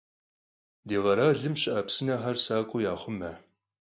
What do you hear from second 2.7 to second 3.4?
yaxhume.